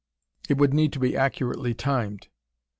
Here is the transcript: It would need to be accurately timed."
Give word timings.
It 0.49 0.57
would 0.57 0.73
need 0.73 0.91
to 0.93 0.99
be 0.99 1.15
accurately 1.15 1.75
timed." 1.75 2.27